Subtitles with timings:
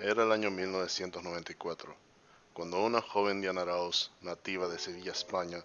[0.00, 1.92] Era el año 1994,
[2.52, 5.64] cuando una joven Diana Arauz, nativa de Sevilla, España,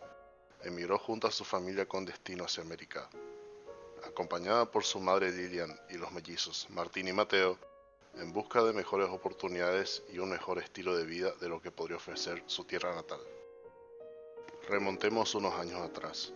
[0.63, 3.07] emigró junto a su familia con destino hacia América.
[4.03, 7.59] Acompañada por su madre Lilian y los mellizos Martín y Mateo,
[8.15, 11.97] en busca de mejores oportunidades y un mejor estilo de vida de lo que podría
[11.97, 13.21] ofrecer su tierra natal.
[14.67, 16.33] Remontemos unos años atrás,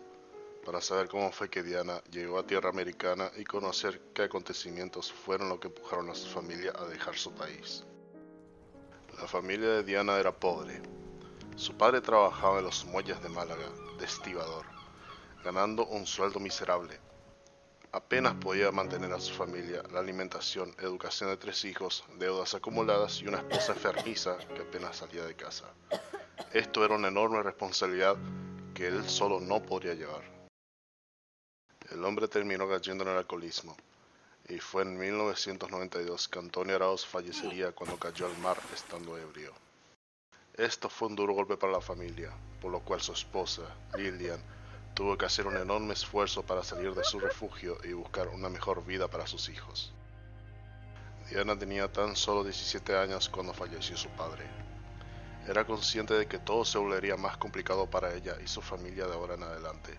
[0.68, 5.47] para saber cómo fue que Diana llegó a tierra americana y conocer qué acontecimientos fueron
[5.47, 7.86] lo que empujaron a su familia a dejar su país.
[9.18, 10.82] La familia de Diana era pobre.
[11.55, 14.65] Su padre trabajaba en los muelles de Málaga, de estibador,
[15.41, 16.99] ganando un sueldo miserable.
[17.93, 23.27] Apenas podía mantener a su familia, la alimentación, educación de tres hijos, deudas acumuladas y
[23.29, 25.74] una esposa enfermiza que apenas salía de casa.
[26.52, 28.18] Esto era una enorme responsabilidad
[28.74, 30.36] que él solo no podría llevar.
[31.91, 33.77] El hombre terminó cayendo en el alcoholismo,
[34.50, 39.53] y fue en 1992 que Antonio Arauz fallecería cuando cayó al mar estando ebrio.
[40.53, 43.63] Esto fue un duro golpe para la familia, por lo cual su esposa,
[43.95, 44.41] Lilian,
[44.95, 48.83] tuvo que hacer un enorme esfuerzo para salir de su refugio y buscar una mejor
[48.85, 49.93] vida para sus hijos.
[51.30, 54.45] Diana tenía tan solo 17 años cuando falleció su padre.
[55.47, 59.13] Era consciente de que todo se volvería más complicado para ella y su familia de
[59.13, 59.97] ahora en adelante.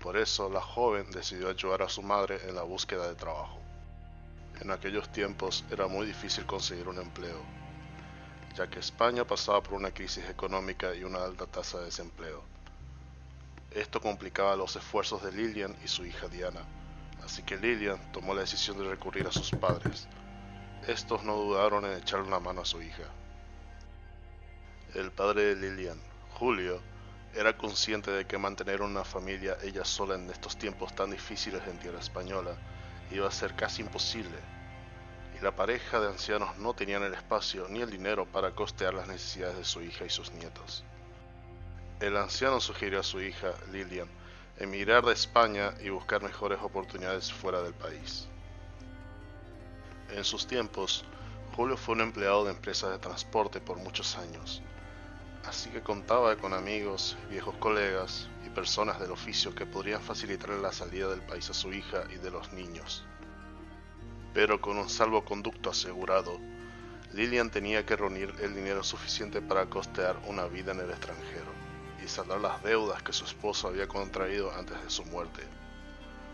[0.00, 3.60] Por eso la joven decidió ayudar a su madre en la búsqueda de trabajo.
[4.60, 7.42] En aquellos tiempos era muy difícil conseguir un empleo,
[8.56, 12.42] ya que España pasaba por una crisis económica y una alta tasa de desempleo.
[13.70, 16.64] Esto complicaba los esfuerzos de Lilian y su hija Diana,
[17.22, 20.08] así que Lilian tomó la decisión de recurrir a sus padres.
[20.88, 23.04] Estos no dudaron en echarle una mano a su hija.
[24.94, 26.00] El padre de Lilian,
[26.38, 26.80] Julio,
[27.34, 31.78] era consciente de que mantener una familia ella sola en estos tiempos tan difíciles en
[31.78, 32.56] tierra española
[33.10, 34.36] iba a ser casi imposible,
[35.38, 39.08] y la pareja de ancianos no tenían el espacio ni el dinero para costear las
[39.08, 40.84] necesidades de su hija y sus nietos.
[42.00, 44.08] El anciano sugirió a su hija, Lilian,
[44.58, 48.26] emigrar de España y buscar mejores oportunidades fuera del país.
[50.10, 51.04] En sus tiempos,
[51.54, 54.62] Julio fue un empleado de empresas de transporte por muchos años,
[55.50, 60.70] así que contaba con amigos, viejos colegas y personas del oficio que podrían facilitarle la
[60.70, 63.04] salida del país a su hija y de los niños.
[64.32, 66.38] Pero con un salvoconducto asegurado,
[67.12, 71.50] Lilian tenía que reunir el dinero suficiente para costear una vida en el extranjero
[72.00, 75.42] y saldar las deudas que su esposo había contraído antes de su muerte.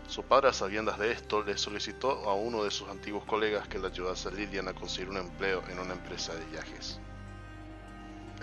[0.07, 3.79] Su padre, a sabiendas de esto, le solicitó a uno de sus antiguos colegas que
[3.79, 6.99] le ayudase a Lilian a conseguir un empleo en una empresa de viajes.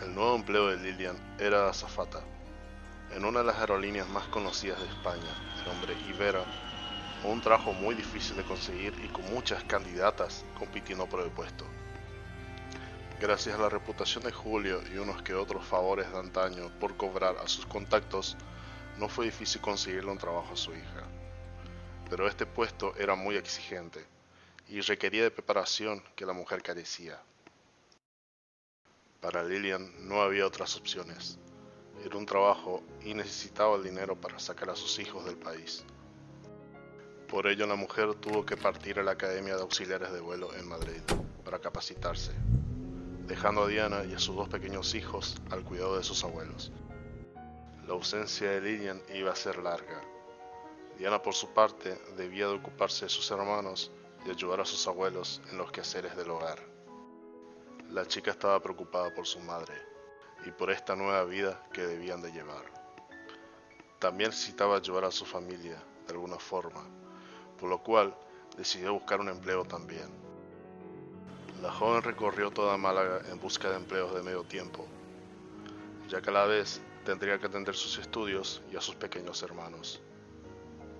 [0.02, 2.20] El nuevo empleo de Lilian era azafata,
[3.14, 6.44] en una de las aerolíneas más conocidas de España, el nombre Ibera,
[7.22, 11.64] un trabajo muy difícil de conseguir y con muchas candidatas compitiendo por el puesto.
[13.20, 17.36] Gracias a la reputación de Julio y unos que otros favores de antaño por cobrar
[17.38, 18.36] a sus contactos,
[18.98, 21.04] no fue difícil conseguirle un trabajo a su hija.
[22.10, 24.04] Pero este puesto era muy exigente
[24.68, 27.20] y requería de preparación que la mujer carecía.
[29.24, 31.38] Para Lilian no había otras opciones.
[32.04, 35.82] Era un trabajo y necesitaba el dinero para sacar a sus hijos del país.
[37.26, 40.68] Por ello la mujer tuvo que partir a la Academia de Auxiliares de Vuelo en
[40.68, 41.00] Madrid
[41.42, 42.32] para capacitarse,
[43.26, 46.70] dejando a Diana y a sus dos pequeños hijos al cuidado de sus abuelos.
[47.86, 50.02] La ausencia de Lilian iba a ser larga.
[50.98, 53.90] Diana por su parte debía de ocuparse de sus hermanos
[54.26, 56.73] y ayudar a sus abuelos en los quehaceres del hogar.
[57.94, 59.72] La chica estaba preocupada por su madre
[60.44, 62.64] y por esta nueva vida que debían de llevar.
[64.00, 66.84] También necesitaba ayudar a su familia de alguna forma,
[67.56, 68.12] por lo cual
[68.56, 70.08] decidió buscar un empleo también.
[71.62, 74.88] La joven recorrió toda Málaga en busca de empleos de medio tiempo,
[76.08, 80.02] ya que a la vez tendría que atender sus estudios y a sus pequeños hermanos.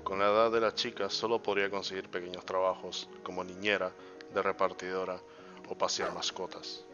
[0.05, 3.93] Con la edad de la chica solo podría conseguir pequeños trabajos como niñera,
[4.32, 5.21] de repartidora
[5.69, 6.84] o pasear mascotas.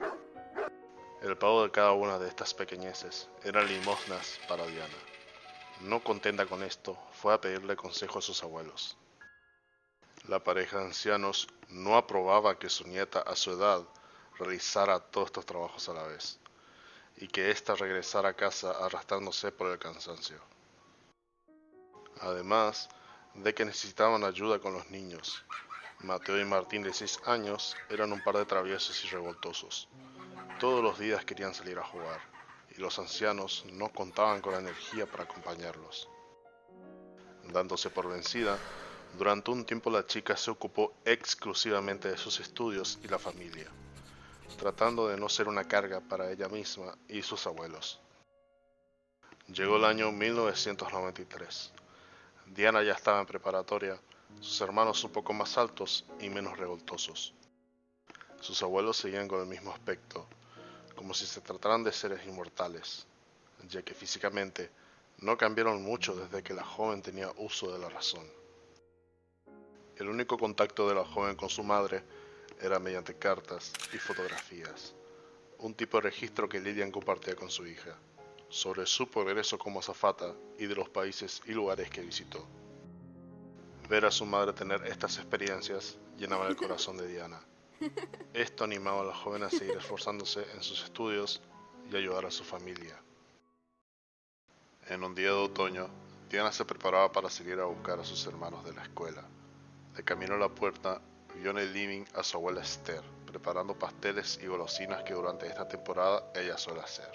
[1.22, 4.96] El pago de cada una de estas pequeñeces eran limosnas para Diana.
[5.80, 8.96] No contenta con esto, fue a pedirle consejo a sus abuelos.
[10.28, 13.82] La pareja de ancianos no aprobaba que su nieta a su edad
[14.38, 16.38] realizara todos estos trabajos a la vez,
[17.16, 20.40] y que ésta regresara a casa arrastrándose por el cansancio.
[22.20, 22.88] Además
[23.34, 25.44] de que necesitaban ayuda con los niños,
[26.02, 29.86] Mateo y Martín de 6 años eran un par de traviesos y revoltosos.
[30.58, 32.20] Todos los días querían salir a jugar,
[32.74, 36.08] y los ancianos no contaban con la energía para acompañarlos.
[37.52, 38.58] Dándose por vencida,
[39.18, 43.66] durante un tiempo la chica se ocupó exclusivamente de sus estudios y la familia,
[44.58, 48.00] tratando de no ser una carga para ella misma y sus abuelos.
[49.48, 51.72] Llegó el año 1993.
[52.46, 54.00] Diana ya estaba en preparatoria,
[54.38, 57.34] sus hermanos un poco más altos y menos revoltosos.
[58.40, 60.26] Sus abuelos seguían con el mismo aspecto,
[60.94, 63.06] como si se trataran de seres inmortales,
[63.68, 64.70] ya que físicamente
[65.18, 68.26] no cambiaron mucho desde que la joven tenía uso de la razón.
[69.96, 72.02] El único contacto de la joven con su madre
[72.60, 74.94] era mediante cartas y fotografías,
[75.58, 77.94] un tipo de registro que Lilian compartía con su hija,
[78.48, 82.46] sobre su progreso como azafata y de los países y lugares que visitó.
[83.90, 87.40] Ver a su madre tener estas experiencias llenaba el corazón de Diana.
[88.32, 91.42] Esto animaba a la joven a seguir esforzándose en sus estudios
[91.90, 92.96] y ayudar a su familia.
[94.86, 95.88] En un día de otoño,
[96.28, 99.24] Diana se preparaba para salir a buscar a sus hermanos de la escuela.
[99.96, 101.00] De camino a la puerta,
[101.34, 105.66] vio en el living a su abuela Esther, preparando pasteles y golosinas que durante esta
[105.66, 107.10] temporada ella suele hacer.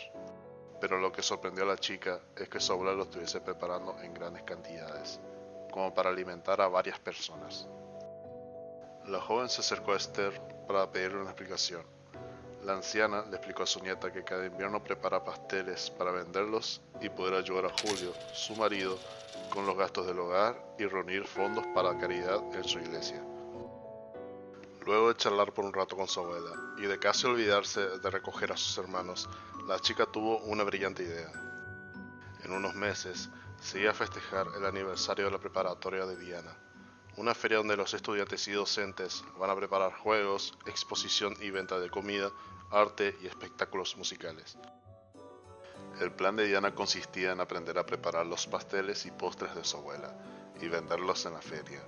[0.81, 4.13] Pero lo que sorprendió a la chica es que su abuela lo estuviese preparando en
[4.13, 5.21] grandes cantidades,
[5.75, 7.67] como para alimentar a varias personas.
[9.07, 11.85] La joven se acercó a Esther para pedirle una explicación,
[12.65, 17.09] la anciana le explicó a su nieta que cada invierno prepara pasteles para venderlos y
[17.09, 18.97] poder ayudar a Julio, su marido,
[19.51, 23.21] con los gastos del hogar y reunir fondos para caridad en su iglesia.
[24.83, 28.51] Luego de charlar por un rato con su abuela y de casi olvidarse de recoger
[28.51, 29.29] a sus hermanos,
[29.67, 31.31] la chica tuvo una brillante idea.
[32.45, 33.29] En unos meses
[33.65, 36.55] se iba a festejar el aniversario de la preparatoria de Diana,
[37.17, 41.89] una feria donde los estudiantes y docentes van a preparar juegos, exposición y venta de
[41.89, 42.29] comida
[42.69, 44.55] arte y espectáculos musicales.
[45.99, 49.77] El plan de Diana consistía en aprender a preparar los pasteles y postres de su
[49.77, 50.13] abuela
[50.61, 51.81] y venderlos en la feria,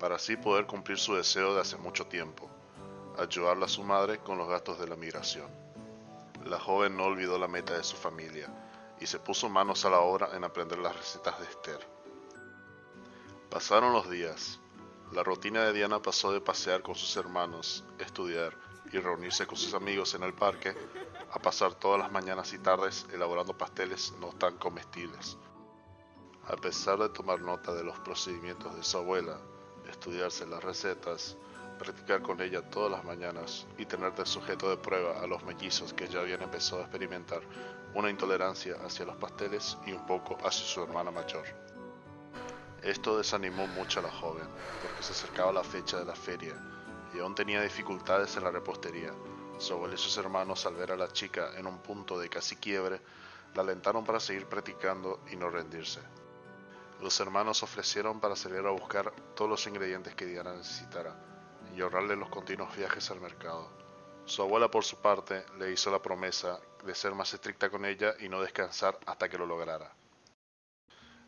[0.00, 2.50] para así poder cumplir su deseo de hace mucho tiempo,
[3.16, 5.48] ayudarla a su madre con los gastos de la migración.
[6.46, 8.50] La joven no olvidó la meta de su familia
[9.00, 11.86] y se puso manos a la obra en aprender las recetas de Esther.
[13.50, 14.60] Pasaron los días.
[15.12, 18.56] La rutina de Diana pasó de pasear con sus hermanos, estudiar,
[18.92, 20.74] y reunirse con sus amigos en el parque
[21.30, 25.36] a pasar todas las mañanas y tardes elaborando pasteles no tan comestibles.
[26.46, 29.38] A pesar de tomar nota de los procedimientos de su abuela,
[29.90, 31.36] estudiarse las recetas,
[31.76, 35.92] practicar con ella todas las mañanas y tener de sujeto de prueba a los mellizos
[35.92, 37.42] que ya habían empezado a experimentar
[37.94, 41.44] una intolerancia hacia los pasteles y un poco hacia su hermana mayor.
[42.82, 44.46] Esto desanimó mucho a la joven,
[44.82, 46.54] porque se acercaba la fecha de la feria
[47.14, 49.12] y aún tenía dificultades en la repostería.
[49.58, 52.56] Su abuelo y sus hermanos, al ver a la chica en un punto de casi
[52.56, 53.00] quiebre,
[53.54, 56.00] la alentaron para seguir practicando y no rendirse.
[57.00, 61.35] Los hermanos ofrecieron para salir a buscar todos los ingredientes que Diana necesitara
[61.74, 63.70] y ahorrarle los continuos viajes al mercado.
[64.26, 68.14] Su abuela, por su parte, le hizo la promesa de ser más estricta con ella
[68.20, 69.94] y no descansar hasta que lo lograra.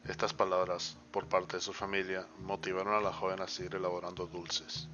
[0.04, 4.88] Estas palabras, por parte de su familia, motivaron a la joven a seguir elaborando dulces.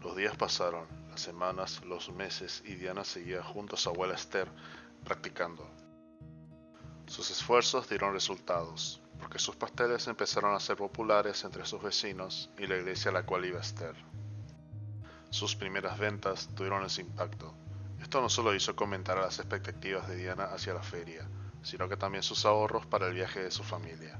[0.00, 4.48] Los días pasaron, las semanas, los meses y Diana seguía junto a su abuela Esther
[5.04, 5.68] practicando.
[7.06, 12.66] Sus esfuerzos dieron resultados, porque sus pasteles empezaron a ser populares entre sus vecinos y
[12.66, 13.94] la iglesia a la cual iba Esther.
[15.30, 17.54] Sus primeras ventas tuvieron ese impacto.
[18.00, 21.28] Esto no solo hizo comentar a las expectativas de Diana hacia la feria,
[21.62, 24.18] sino que también sus ahorros para el viaje de su familia.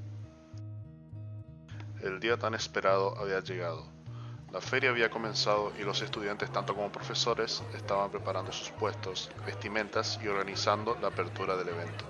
[2.03, 3.87] El día tan esperado había llegado.
[4.53, 10.19] La feria había comenzado y los estudiantes, tanto como profesores, estaban preparando sus puestos, vestimentas
[10.23, 12.05] y organizando la apertura del evento.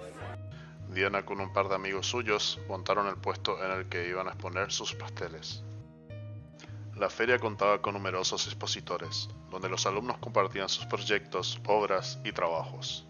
[0.89, 4.31] Diana con un par de amigos suyos montaron el puesto en el que iban a
[4.31, 5.63] exponer sus pasteles.
[6.97, 13.07] La feria contaba con numerosos expositores, donde los alumnos compartían sus proyectos, obras y trabajos.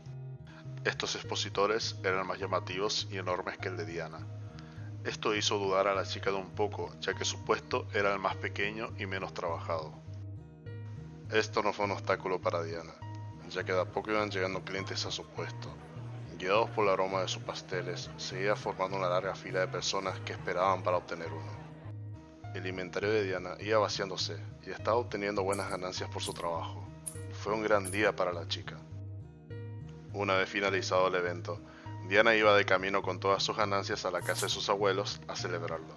[0.85, 4.26] Estos expositores eran más llamativos y enormes que el de Diana,
[5.07, 8.19] esto hizo dudar a la chica de un poco, ya que su puesto era el
[8.19, 9.93] más pequeño y menos trabajado.
[11.31, 12.93] Esto no fue un obstáculo para Diana,
[13.49, 15.73] ya que de a poco iban llegando clientes a su puesto.
[16.37, 20.33] Guiados por el aroma de sus pasteles, seguía formando una larga fila de personas que
[20.33, 21.65] esperaban para obtener uno.
[22.54, 26.86] El inventario de Diana iba vaciándose y estaba obteniendo buenas ganancias por su trabajo.
[27.42, 28.76] Fue un gran día para la chica.
[30.12, 31.60] Una vez finalizado el evento,
[32.08, 35.36] Diana iba de camino con todas sus ganancias a la casa de sus abuelos a
[35.36, 35.94] celebrarlo.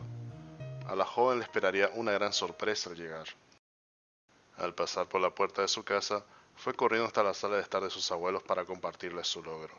[0.88, 3.28] A la joven le esperaría una gran sorpresa al llegar.
[4.58, 6.26] Al pasar por la puerta de su casa,
[6.58, 9.74] fue corriendo hasta la sala de estar de sus abuelos para compartirles su logro.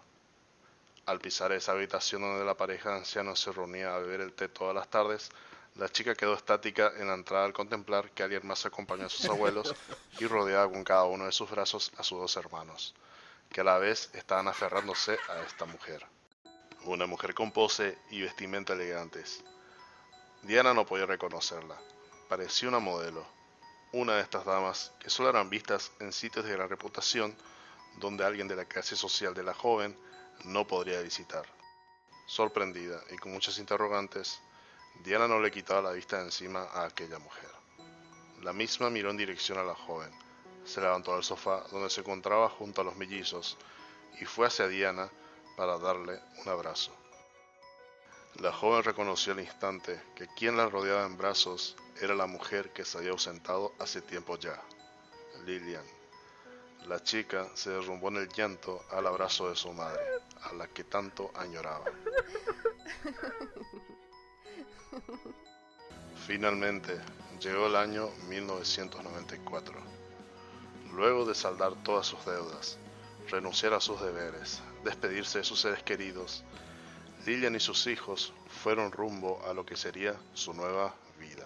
[1.05, 4.49] Al pisar esa habitación donde la pareja de ancianos se reunía a beber el té
[4.49, 5.31] todas las tardes,
[5.77, 9.27] La chica quedó estática en la entrada al contemplar que alguien más acompañó a sus
[9.27, 9.75] abuelos
[10.19, 12.95] y rodeaba con cada uno de sus brazos a sus dos hermanos,
[13.51, 16.05] que a la vez estaban aferrándose a esta mujer.
[16.85, 19.45] Una mujer con pose y vestimenta elegantes.
[20.43, 21.77] Diana no podía reconocerla.
[22.29, 23.27] Parecía una modelo,
[23.93, 27.37] una de estas damas que solo eran vistas en sitios de gran reputación
[27.99, 29.97] donde alguien de la clase social de la joven
[30.45, 31.45] no podría visitar.
[32.27, 34.41] Sorprendida y con muchas interrogantes,
[35.03, 37.51] Diana no le quitaba la vista de encima a aquella mujer.
[38.43, 40.11] La misma miró en dirección a la joven,
[40.65, 43.57] se levantó del sofá donde se encontraba junto a los mellizos
[44.21, 45.11] y fue hacia Diana
[45.57, 46.93] para darle un abrazo.
[48.37, 52.85] La joven reconoció al instante que quien la rodeaba en brazos era la mujer que
[52.85, 54.63] se había ausentado hace tiempo ya,
[55.45, 55.85] Lilian.
[56.87, 60.03] La chica se derrumbó en el llanto al abrazo de su madre,
[60.43, 61.85] a la que tanto añoraba.
[66.31, 66.97] Finalmente,
[67.41, 69.75] llegó el año 1994.
[70.95, 72.79] Luego de saldar todas sus deudas,
[73.29, 76.45] renunciar a sus deberes, despedirse de sus seres queridos,
[77.27, 78.33] Lilian y sus hijos
[78.63, 81.40] fueron rumbo a lo que sería su nueva vida.